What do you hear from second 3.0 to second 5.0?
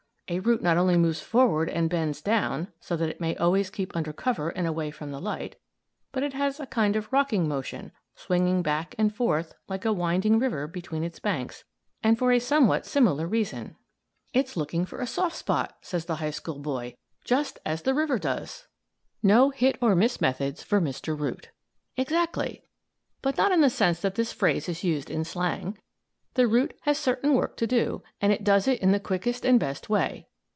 it may always keep under cover and away